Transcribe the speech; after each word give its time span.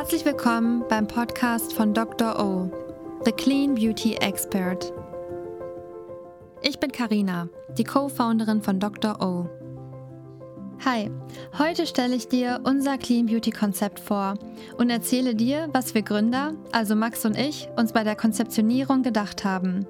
Herzlich 0.00 0.24
willkommen 0.24 0.82
beim 0.88 1.06
Podcast 1.06 1.74
von 1.74 1.92
Dr. 1.92 2.40
O, 2.42 2.70
The 3.26 3.32
Clean 3.32 3.74
Beauty 3.74 4.14
Expert. 4.14 4.94
Ich 6.62 6.80
bin 6.80 6.90
Karina, 6.90 7.50
die 7.76 7.84
Co-Founderin 7.84 8.62
von 8.62 8.80
Dr. 8.80 9.20
O. 9.20 9.46
Hi, 10.86 11.10
heute 11.58 11.86
stelle 11.86 12.16
ich 12.16 12.28
dir 12.28 12.60
unser 12.64 12.96
Clean 12.96 13.26
Beauty 13.26 13.50
Konzept 13.50 14.00
vor 14.00 14.38
und 14.78 14.88
erzähle 14.88 15.34
dir, 15.34 15.68
was 15.74 15.94
wir 15.94 16.00
Gründer, 16.00 16.54
also 16.72 16.96
Max 16.96 17.26
und 17.26 17.36
ich, 17.36 17.68
uns 17.76 17.92
bei 17.92 18.02
der 18.02 18.16
Konzeptionierung 18.16 19.02
gedacht 19.02 19.44
haben. 19.44 19.86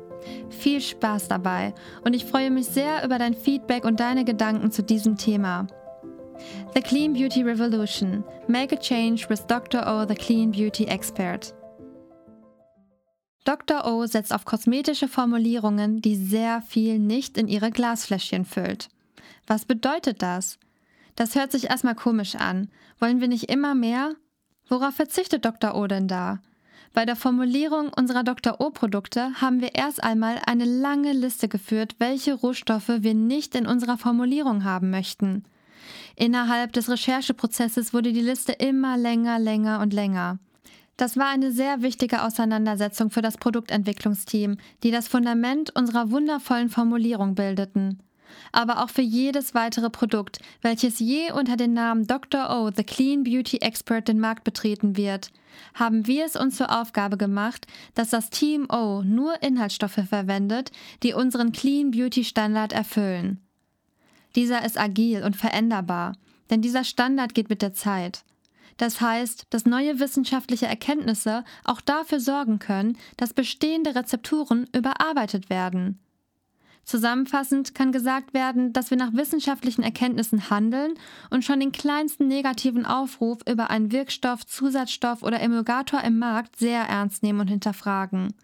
Viel 0.49 0.81
Spaß 0.81 1.29
dabei 1.29 1.73
und 2.05 2.17
ich 2.17 2.25
freue 2.25 2.51
mich 2.51 2.67
sehr 2.67 3.05
über 3.05 3.19
dein 3.19 3.35
Feedback 3.35 3.85
und 3.85 4.01
deine 4.01 4.25
Gedanken 4.25 4.73
zu 4.73 4.83
diesem 4.83 5.17
Thema. 5.17 5.69
The 6.75 6.81
Clean 6.81 7.13
Beauty 7.13 7.43
Revolution. 7.43 8.25
Make 8.49 8.75
a 8.75 8.79
change 8.79 9.29
with 9.29 9.47
Dr. 9.47 9.83
O, 9.87 10.07
the 10.07 10.15
Clean 10.15 10.51
Beauty 10.51 10.85
Expert. 10.85 11.55
Dr. 13.45 13.85
O 13.87 14.07
setzt 14.07 14.33
auf 14.33 14.45
kosmetische 14.45 15.09
Formulierungen, 15.09 16.03
die 16.03 16.17
sehr 16.17 16.63
viel 16.63 16.99
nicht 16.99 17.39
in 17.39 17.49
ihre 17.49 17.71
Glasfläschchen 17.71 18.45
füllt. 18.45 18.89
Was 19.47 19.65
bedeutet 19.65 20.23
das? 20.23 20.59
Das 21.17 21.35
hört 21.35 21.53
sich 21.53 21.71
erstmal 21.71 21.95
komisch 21.95 22.37
an. 22.37 22.69
Wollen 22.99 23.21
wir 23.21 23.29
nicht 23.29 23.51
immer 23.51 23.75
mehr? 23.75 24.15
Worauf 24.69 24.95
verzichtet 24.95 25.45
Dr. 25.45 25.75
O 25.75 25.87
denn 25.87 26.07
da? 26.07 26.41
Bei 26.93 27.05
der 27.05 27.17
Formulierung 27.17 27.91
unserer 27.97 28.25
Dr. 28.25 28.61
O-Produkte 28.61 29.41
haben 29.41 29.61
wir 29.61 29.75
erst 29.75 30.03
einmal 30.03 30.41
eine 30.47 30.65
lange 30.65 31.13
Liste 31.13 31.49
geführt, 31.49 31.97
welche 31.99 32.35
Rohstoffe 32.35 32.89
wir 32.89 33.15
nicht 33.15 33.55
in 33.55 33.67
unserer 33.67 33.97
Formulierung 33.97 34.65
haben 34.65 34.91
möchten. 34.91 35.45
Innerhalb 36.17 36.73
des 36.73 36.89
Rechercheprozesses 36.89 37.93
wurde 37.93 38.13
die 38.13 38.21
Liste 38.21 38.53
immer 38.53 38.97
länger, 38.97 39.39
länger 39.39 39.81
und 39.81 39.93
länger. 39.93 40.39
Das 40.97 41.17
war 41.17 41.29
eine 41.29 41.51
sehr 41.51 41.81
wichtige 41.81 42.23
Auseinandersetzung 42.23 43.11
für 43.11 43.23
das 43.23 43.39
Produktentwicklungsteam, 43.39 44.59
die 44.83 44.91
das 44.91 45.09
Fundament 45.09 45.75
unserer 45.75 46.11
wundervollen 46.11 46.69
Formulierung 46.69 47.35
bildeten. 47.35 48.03
Aber 48.53 48.83
auch 48.83 48.91
für 48.91 49.03
jedes 49.03 49.55
weitere 49.55 49.91
Produkt, 49.91 50.41
welches 50.61 50.99
je 50.99 51.33
unter 51.33 51.57
dem 51.57 51.73
Namen 51.73 52.07
Dr. 52.07 52.51
O, 52.51 52.71
The 52.75 52.85
Clean 52.85 53.25
Beauty 53.25 53.59
Expert, 53.59 54.09
den 54.09 54.21
Markt 54.21 54.45
betreten 54.45 54.97
wird, 54.97 55.31
haben 55.75 56.07
wir 56.07 56.27
es 56.27 56.37
uns 56.37 56.57
zur 56.57 56.71
Aufgabe 56.81 57.17
gemacht, 57.17 57.67
dass 57.95 58.11
das 58.11 58.31
Team 58.31 58.67
O 58.71 59.03
nur 59.03 59.43
Inhaltsstoffe 59.43 60.05
verwendet, 60.09 60.71
die 61.03 61.15
unseren 61.15 61.53
Clean 61.53 61.91
Beauty 61.91 62.25
Standard 62.25 62.73
erfüllen. 62.73 63.41
Dieser 64.37 64.65
ist 64.65 64.79
agil 64.79 65.23
und 65.25 65.37
veränderbar, 65.37 66.17
denn 66.51 66.63
dieser 66.63 66.85
Standard 66.85 67.35
geht 67.35 67.51
mit 67.51 67.63
der 67.63 67.73
Zeit. 67.75 68.25
Das 68.77 69.01
heißt, 69.01 69.47
dass 69.51 69.67
neue 69.67 70.01
wissenschaftliche 70.01 70.67
Erkenntnisse 70.67 71.45
auch 71.65 71.81
dafür 71.81 72.19
sorgen 72.19 72.59
können, 72.59 72.97
dass 73.17 73.35
bestehende 73.35 73.95
Rezepturen 73.95 74.67
überarbeitet 74.73 75.51
werden. 75.51 75.99
Zusammenfassend 76.85 77.75
kann 77.75 77.93
gesagt 77.93 78.33
werden, 78.33 78.73
dass 78.73 78.91
wir 78.91 78.97
nach 78.97 79.13
wissenschaftlichen 79.13 79.83
Erkenntnissen 79.83 80.51
handeln 80.51 80.95
und 81.29 81.45
schon 81.45 81.61
den 81.61 81.73
kleinsten 81.73 82.27
negativen 82.27 82.87
Aufruf 82.87 83.41
über 83.49 83.71
einen 83.71 83.93
Wirkstoff, 83.93 84.47
Zusatzstoff 84.47 85.23
oder 85.23 85.41
Emulgator 85.41 86.03
im 86.03 86.19
Markt 86.19 86.57
sehr 86.57 86.81
ernst 86.81 87.23
nehmen 87.23 87.41
und 87.41 87.49
hinterfragen. 87.49 88.35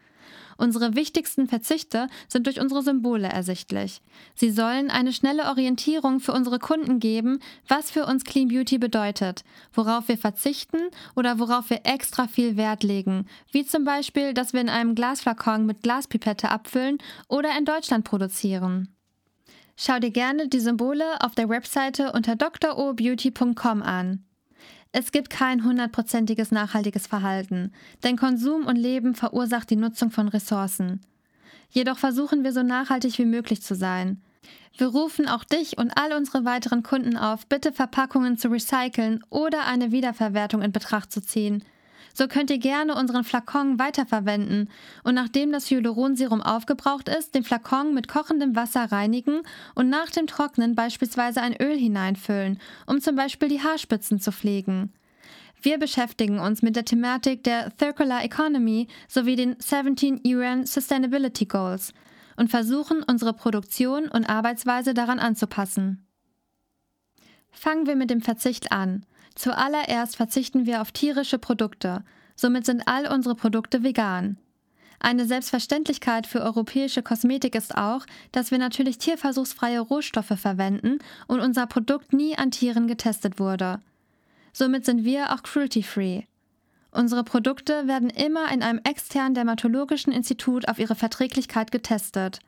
Unsere 0.57 0.95
wichtigsten 0.95 1.49
Verzichte 1.49 2.09
sind 2.29 2.47
durch 2.47 2.61
unsere 2.61 2.83
Symbole 2.83 3.29
ersichtlich. 3.29 4.03
Sie 4.35 4.51
sollen 4.51 4.91
eine 4.91 5.13
schnelle 5.13 5.45
Orientierung 5.45 6.21
für 6.21 6.33
unsere 6.33 6.59
Kunden 6.59 7.01
geben, 7.01 7.41
was 7.69 7.91
für 7.91 8.07
uns 8.07 8.25
Clean 8.25 8.49
Beauty 8.49 8.79
bedeutet, 8.79 9.45
worauf 9.73 10.09
wir 10.09 10.19
verzichten 10.19 10.79
oder 11.15 11.39
worauf 11.39 11.71
wir 11.71 11.81
extra 11.85 12.27
viel 12.27 12.57
Wert 12.57 12.83
legen, 12.83 13.27
wie 13.53 13.65
zum 13.65 13.85
Beispiel, 13.85 14.35
dass 14.35 14.53
wir 14.53 14.61
in 14.61 14.69
einem 14.69 14.95
Glasflakon 14.95 15.67
mit 15.67 15.83
Glaspipette 15.83 16.51
abfüllen 16.51 16.99
oder 17.29 17.57
in 17.59 17.65
Deutschland 17.65 18.05
produzieren. 18.05 18.95
Schau 19.77 19.99
dir 19.99 20.11
gerne 20.11 20.49
die 20.49 20.61
Symbole 20.61 21.21
auf 21.21 21.35
der 21.35 21.49
Webseite 21.49 22.13
unter 22.13 22.35
drobeauty.com 22.35 23.83
an. 23.83 24.26
Es 24.99 25.13
gibt 25.13 25.29
kein 25.29 25.63
hundertprozentiges 25.63 26.53
nachhaltiges 26.53 27.07
Verhalten, 27.07 27.71
denn 28.03 28.17
Konsum 28.17 28.65
und 28.65 28.77
Leben 28.77 29.15
verursacht 29.15 29.69
die 29.69 29.77
Nutzung 29.77 30.11
von 30.11 30.27
Ressourcen. 30.27 31.03
Jedoch 31.69 31.99
versuchen 31.99 32.45
wir 32.45 32.53
so 32.55 32.63
nachhaltig 32.63 33.19
wie 33.19 33.27
möglich 33.27 33.61
zu 33.61 33.75
sein. 33.75 34.23
Wir 34.79 34.87
rufen 34.87 35.29
auch 35.29 35.45
dich 35.45 35.77
und 35.77 35.91
all 35.99 36.17
unsere 36.17 36.47
weiteren 36.47 36.83
Kunden 36.83 37.19
auf, 37.19 37.47
bitte 37.47 37.73
Verpackungen 37.73 38.39
zu 38.39 38.49
recyceln 38.49 39.23
oder 39.29 39.67
eine 39.67 39.93
Wiederverwertung 39.93 40.63
in 40.63 40.73
Betracht 40.73 41.13
zu 41.13 41.21
ziehen– 41.21 41.63
so 42.15 42.29
könnt 42.29 42.51
ihr 42.51 42.59
gerne 42.59 42.95
unseren 42.95 43.25
Flakon 43.25 43.79
weiterverwenden 43.79 44.71
und 45.05 45.15
nachdem 45.15 45.53
das 45.53 45.71
Hyaluronserum 45.71 46.43
aufgebraucht 46.43 47.09
ist, 47.09 47.35
den 47.35 47.45
Flakon 47.45 47.95
mit 47.95 48.09
kochendem 48.09 48.57
Wasser 48.57 48.91
reinigen 48.91 49.43
und 49.75 49.89
nach 49.89 50.11
dem 50.11 50.27
Trocknen 50.27 50.75
beispielsweise 50.75 51.43
ein 51.43 51.57
Öl 51.61 51.77
hineinfüllen, 51.77 52.61
um 52.87 53.01
zum 53.01 53.17
Beispiel 53.17 53.49
die 53.49 53.63
Haarspitzen 53.63 54.21
zu 54.21 54.33
pflegen. 54.33 54.93
Wir 55.61 55.79
beschäftigen 55.79 56.39
uns 56.39 56.63
mit 56.63 56.77
der 56.77 56.85
Thematik 56.85 57.43
der 57.45 57.73
Circular 57.79 58.23
Economy 58.23 58.89
sowie 59.09 59.37
den 59.37 59.57
17 59.59 60.21
UN 60.27 60.67
Sustainability 60.67 61.47
Goals 61.47 61.93
und 62.37 62.51
versuchen, 62.51 63.03
unsere 63.03 63.33
Produktion 63.33 64.09
und 64.09 64.29
Arbeitsweise 64.29 64.95
daran 64.95 65.19
anzupassen. 65.19 66.07
Fangen 67.51 67.87
wir 67.87 67.97
mit 67.97 68.11
dem 68.11 68.21
Verzicht 68.21 68.71
an. 68.71 69.07
Zuallererst 69.37 70.17
verzichten 70.17 70.65
wir 70.65 70.81
auf 70.81 70.93
tierische 70.93 71.39
Produkte, 71.39 72.03
somit 72.35 72.65
sind 72.65 72.89
all 72.89 73.07
unsere 73.07 73.35
Produkte 73.35 73.83
vegan. 73.83 74.39
Eine 74.99 75.27
Selbstverständlichkeit 75.27 76.27
für 76.27 76.41
europäische 76.41 77.03
Kosmetik 77.03 77.55
ist 77.55 77.77
auch, 77.77 78.07
dass 78.33 78.51
wir 78.51 78.57
natürlich 78.57 78.97
tierversuchsfreie 78.97 79.81
Rohstoffe 79.81 80.39
verwenden 80.39 81.01
und 81.27 81.41
unser 81.41 81.67
Produkt 81.67 82.15
nie 82.15 82.37
an 82.37 82.51
Tieren 82.51 82.89
getestet 82.89 83.39
wurde. 83.39 83.81
Somit 84.55 84.87
sind 84.87 85.05
wir 85.05 85.35
auch 85.35 85.43
cruelty-free. 85.43 86.23
Unsere 86.91 87.25
Produkte 87.25 87.87
werden 87.87 88.09
immer 88.09 88.51
in 88.51 88.63
einem 88.63 88.81
externen 88.85 89.35
dermatologischen 89.35 90.15
Institut 90.15 90.67
auf 90.67 90.79
ihre 90.79 90.95
Verträglichkeit 90.95 91.71
getestet. 91.71 92.39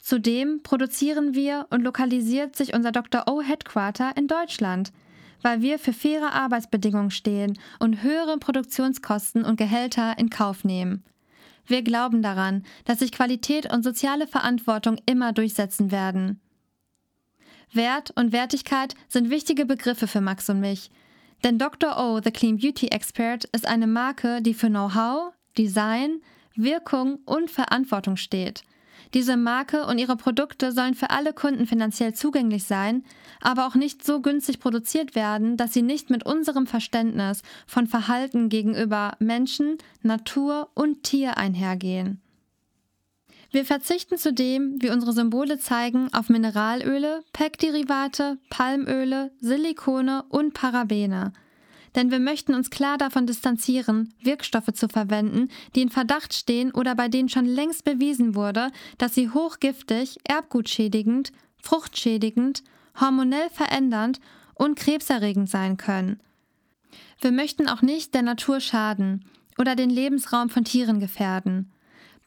Zudem 0.00 0.64
produzieren 0.64 1.34
wir 1.34 1.68
und 1.70 1.82
lokalisiert 1.82 2.56
sich 2.56 2.74
unser 2.74 2.90
Dr. 2.90 3.28
O 3.28 3.40
Headquarter 3.40 4.16
in 4.16 4.26
Deutschland– 4.26 4.90
weil 5.42 5.62
wir 5.62 5.78
für 5.78 5.92
faire 5.92 6.32
Arbeitsbedingungen 6.32 7.10
stehen 7.10 7.58
und 7.78 8.02
höhere 8.02 8.38
Produktionskosten 8.38 9.44
und 9.44 9.56
Gehälter 9.56 10.18
in 10.18 10.30
Kauf 10.30 10.64
nehmen. 10.64 11.04
Wir 11.66 11.82
glauben 11.82 12.22
daran, 12.22 12.64
dass 12.84 12.98
sich 12.98 13.12
Qualität 13.12 13.72
und 13.72 13.82
soziale 13.84 14.26
Verantwortung 14.26 14.98
immer 15.06 15.32
durchsetzen 15.32 15.90
werden. 15.90 16.40
Wert 17.72 18.10
und 18.16 18.32
Wertigkeit 18.32 18.94
sind 19.08 19.30
wichtige 19.30 19.66
Begriffe 19.66 20.08
für 20.08 20.20
Max 20.20 20.50
und 20.50 20.60
mich. 20.60 20.90
Denn 21.44 21.58
Dr. 21.58 21.96
O, 21.96 22.20
The 22.22 22.32
Clean 22.32 22.58
Beauty 22.58 22.88
Expert, 22.88 23.44
ist 23.44 23.66
eine 23.66 23.86
Marke, 23.86 24.42
die 24.42 24.54
für 24.54 24.68
Know-how, 24.68 25.32
Design, 25.56 26.20
Wirkung 26.54 27.20
und 27.24 27.50
Verantwortung 27.50 28.16
steht. 28.16 28.62
Diese 29.14 29.36
Marke 29.36 29.86
und 29.86 29.98
ihre 29.98 30.16
Produkte 30.16 30.72
sollen 30.72 30.94
für 30.94 31.10
alle 31.10 31.32
Kunden 31.32 31.66
finanziell 31.66 32.14
zugänglich 32.14 32.64
sein, 32.64 33.04
aber 33.40 33.66
auch 33.66 33.74
nicht 33.74 34.04
so 34.04 34.20
günstig 34.20 34.60
produziert 34.60 35.14
werden, 35.14 35.56
dass 35.56 35.72
sie 35.72 35.82
nicht 35.82 36.10
mit 36.10 36.24
unserem 36.24 36.66
Verständnis 36.66 37.42
von 37.66 37.86
Verhalten 37.86 38.48
gegenüber 38.48 39.16
Menschen, 39.18 39.78
Natur 40.02 40.70
und 40.74 41.02
Tier 41.02 41.38
einhergehen. 41.38 42.20
Wir 43.52 43.64
verzichten 43.64 44.16
zudem, 44.16 44.80
wie 44.80 44.90
unsere 44.90 45.12
Symbole 45.12 45.58
zeigen, 45.58 46.12
auf 46.14 46.28
Mineralöle, 46.28 47.24
PEC-Derivate, 47.32 48.38
Palmöle, 48.48 49.32
Silikone 49.40 50.24
und 50.28 50.54
Parabene– 50.54 51.32
denn 51.94 52.10
wir 52.10 52.20
möchten 52.20 52.54
uns 52.54 52.70
klar 52.70 52.98
davon 52.98 53.26
distanzieren, 53.26 54.14
Wirkstoffe 54.22 54.72
zu 54.74 54.88
verwenden, 54.88 55.48
die 55.74 55.82
in 55.82 55.90
Verdacht 55.90 56.34
stehen 56.34 56.72
oder 56.72 56.94
bei 56.94 57.08
denen 57.08 57.28
schon 57.28 57.46
längst 57.46 57.84
bewiesen 57.84 58.34
wurde, 58.34 58.70
dass 58.98 59.14
sie 59.14 59.30
hochgiftig, 59.30 60.18
erbgutschädigend, 60.24 61.32
fruchtschädigend, 61.62 62.62
hormonell 63.00 63.50
verändernd 63.50 64.20
und 64.54 64.78
krebserregend 64.78 65.48
sein 65.48 65.76
können. 65.76 66.20
Wir 67.20 67.32
möchten 67.32 67.68
auch 67.68 67.82
nicht 67.82 68.14
der 68.14 68.22
Natur 68.22 68.60
schaden 68.60 69.24
oder 69.58 69.76
den 69.76 69.90
Lebensraum 69.90 70.48
von 70.48 70.64
Tieren 70.64 71.00
gefährden. 71.00 71.70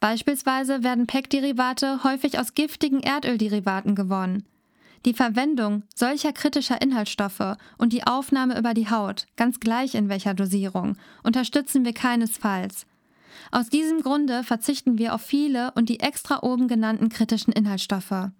Beispielsweise 0.00 0.82
werden 0.84 1.06
PEC-Derivate 1.06 2.04
häufig 2.04 2.38
aus 2.38 2.54
giftigen 2.54 3.00
Erdölderivaten 3.00 3.94
gewonnen. 3.94 4.44
Die 5.04 5.14
Verwendung 5.14 5.82
solcher 5.94 6.32
kritischer 6.32 6.80
Inhaltsstoffe 6.80 7.56
und 7.76 7.92
die 7.92 8.06
Aufnahme 8.06 8.58
über 8.58 8.72
die 8.72 8.88
Haut, 8.88 9.26
ganz 9.36 9.60
gleich 9.60 9.94
in 9.94 10.08
welcher 10.08 10.32
Dosierung, 10.32 10.96
unterstützen 11.22 11.84
wir 11.84 11.92
keinesfalls. 11.92 12.86
Aus 13.50 13.68
diesem 13.68 14.00
Grunde 14.00 14.44
verzichten 14.44 14.96
wir 14.96 15.14
auf 15.14 15.20
viele 15.20 15.72
und 15.72 15.88
die 15.88 16.00
extra 16.00 16.42
oben 16.42 16.68
genannten 16.68 17.10
kritischen 17.10 17.52
Inhaltsstoffe. 17.52 18.30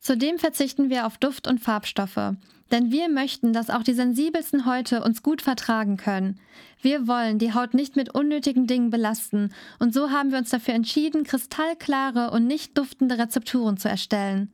Zudem 0.00 0.38
verzichten 0.38 0.90
wir 0.90 1.06
auf 1.06 1.18
Duft- 1.18 1.48
und 1.48 1.60
Farbstoffe, 1.60 2.34
Denn 2.72 2.90
wir 2.90 3.08
möchten, 3.08 3.52
dass 3.52 3.70
auch 3.70 3.84
die 3.84 3.92
sensibelsten 3.92 4.66
Häute 4.66 5.04
uns 5.04 5.22
gut 5.22 5.40
vertragen 5.40 5.96
können. 5.96 6.40
Wir 6.82 7.06
wollen 7.06 7.38
die 7.38 7.54
Haut 7.54 7.74
nicht 7.74 7.94
mit 7.94 8.12
unnötigen 8.12 8.66
Dingen 8.66 8.90
belasten 8.90 9.52
und 9.78 9.94
so 9.94 10.10
haben 10.10 10.32
wir 10.32 10.38
uns 10.38 10.50
dafür 10.50 10.74
entschieden, 10.74 11.22
kristallklare 11.22 12.32
und 12.32 12.48
nicht 12.48 12.76
duftende 12.76 13.18
Rezepturen 13.18 13.76
zu 13.76 13.88
erstellen. 13.88 14.52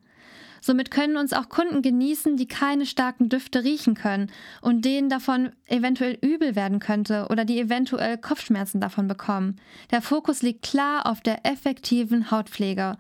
Somit 0.65 0.93
können 0.93 1.17
uns 1.17 1.33
auch 1.33 1.49
Kunden 1.49 1.83
genießen, 1.83 2.37
die 2.37 2.47
keine 2.47 2.87
starken 2.87 3.29
Düfte 3.29 3.65
riechen 3.65 3.95
können 3.95 4.31
und 4.61 4.85
denen 4.85 5.09
davon 5.09 5.51
eventuell 5.67 6.17
übel 6.23 6.55
werden 6.55 6.79
könnte 6.79 7.27
oder 7.31 7.45
die 7.45 7.59
eventuell 7.59 8.17
Kopfschmerzen 8.17 8.81
davon 8.81 9.09
bekommen. 9.09 9.57
Der 9.91 10.01
Fokus 10.01 10.41
liegt 10.41 10.63
klar 10.63 11.07
auf 11.07 11.21
der 11.21 11.45
effektiven 11.45 12.31
Hautpflege. 12.31 12.97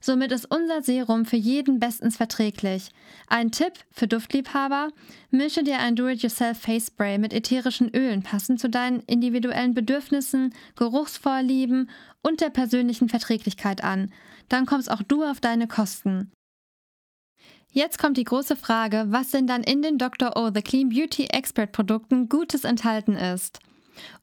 Somit 0.00 0.32
ist 0.32 0.50
unser 0.50 0.82
Serum 0.82 1.24
für 1.24 1.36
jeden 1.36 1.78
bestens 1.78 2.16
verträglich. 2.16 2.90
Ein 3.28 3.52
Tipp 3.52 3.72
für 3.90 4.08
Duftliebhaber: 4.08 4.88
Mische 5.30 5.62
dir 5.62 5.78
ein 5.78 5.96
Do-it-yourself 5.96 6.58
Face 6.58 6.88
Spray 6.88 7.16
mit 7.16 7.32
ätherischen 7.32 7.88
Ölen 7.94 8.22
passend 8.22 8.60
zu 8.60 8.68
deinen 8.68 9.00
individuellen 9.06 9.72
Bedürfnissen, 9.72 10.52
Geruchsvorlieben 10.76 11.88
und 12.22 12.40
der 12.40 12.50
persönlichen 12.50 13.08
Verträglichkeit 13.08 13.84
an. 13.84 14.12
Dann 14.48 14.66
kommst 14.66 14.90
auch 14.90 15.02
du 15.02 15.24
auf 15.24 15.40
deine 15.40 15.68
Kosten. 15.68 16.30
Jetzt 17.74 17.98
kommt 17.98 18.16
die 18.18 18.24
große 18.24 18.54
Frage, 18.54 19.06
was 19.08 19.32
denn 19.32 19.48
dann 19.48 19.64
in 19.64 19.82
den 19.82 19.98
Dr. 19.98 20.36
O 20.36 20.52
The 20.54 20.62
Clean 20.62 20.90
Beauty 20.90 21.24
Expert 21.24 21.72
Produkten 21.72 22.28
Gutes 22.28 22.62
enthalten 22.62 23.16
ist. 23.16 23.58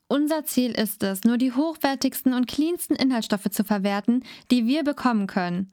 Unser 0.08 0.46
Ziel 0.46 0.70
ist 0.70 1.02
es, 1.02 1.24
nur 1.24 1.36
die 1.36 1.52
hochwertigsten 1.52 2.32
und 2.32 2.48
cleansten 2.48 2.94
Inhaltsstoffe 2.94 3.50
zu 3.50 3.62
verwerten, 3.62 4.24
die 4.50 4.66
wir 4.66 4.84
bekommen 4.84 5.26
können. 5.26 5.70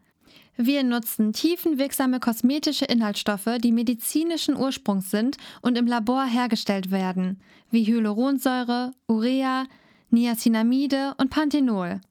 Wir 0.57 0.83
nutzen 0.83 1.31
tiefenwirksame 1.31 2.19
kosmetische 2.19 2.83
Inhaltsstoffe, 2.83 3.59
die 3.63 3.71
medizinischen 3.71 4.57
Ursprungs 4.57 5.09
sind 5.09 5.37
und 5.61 5.77
im 5.77 5.87
Labor 5.87 6.25
hergestellt 6.25 6.91
werden, 6.91 7.39
wie 7.71 7.85
Hyaluronsäure, 7.85 8.91
Urea, 9.07 9.67
Niacinamide 10.09 11.13
und 11.17 11.29
Panthenol. 11.29 12.01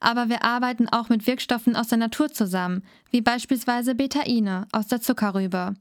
Aber 0.00 0.28
wir 0.28 0.44
arbeiten 0.44 0.88
auch 0.88 1.08
mit 1.08 1.26
Wirkstoffen 1.26 1.76
aus 1.76 1.88
der 1.88 1.98
Natur 1.98 2.30
zusammen, 2.30 2.82
wie 3.10 3.20
beispielsweise 3.20 3.94
Betaine 3.94 4.66
aus 4.72 4.86
der 4.86 5.00
Zuckerrübe. 5.00 5.74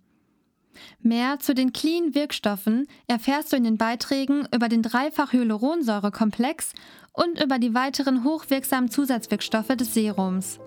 Mehr 1.01 1.39
zu 1.39 1.53
den 1.53 1.73
Clean-Wirkstoffen 1.73 2.87
erfährst 3.07 3.51
du 3.51 3.57
in 3.57 3.63
den 3.63 3.77
Beiträgen 3.77 4.47
über 4.53 4.69
den 4.69 4.81
Dreifach-Hyaluronsäure-Komplex 4.81 6.73
und 7.13 7.41
über 7.41 7.59
die 7.59 7.73
weiteren 7.73 8.23
hochwirksamen 8.23 8.89
Zusatzwirkstoffe 8.89 9.75
des 9.75 9.93
Serums. 9.93 10.59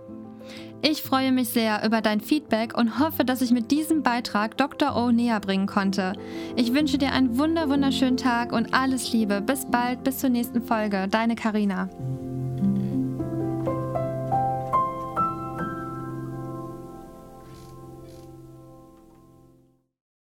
Ich 0.84 1.02
freue 1.02 1.30
mich 1.30 1.48
sehr 1.48 1.84
über 1.86 2.00
dein 2.00 2.20
Feedback 2.20 2.76
und 2.76 2.98
hoffe, 2.98 3.24
dass 3.24 3.40
ich 3.40 3.52
mit 3.52 3.70
diesem 3.70 4.02
Beitrag 4.02 4.56
Dr. 4.56 4.96
O 4.96 5.12
näher 5.12 5.38
bringen 5.38 5.66
konnte. 5.66 6.14
Ich 6.56 6.74
wünsche 6.74 6.98
dir 6.98 7.12
einen 7.12 7.38
wunder 7.38 7.68
wunderschönen 7.68 8.16
Tag 8.16 8.52
und 8.52 8.74
alles 8.74 9.12
Liebe. 9.12 9.40
Bis 9.40 9.64
bald, 9.70 10.02
bis 10.02 10.18
zur 10.18 10.30
nächsten 10.30 10.60
Folge. 10.60 11.06
Deine 11.08 11.36
Karina. 11.36 11.88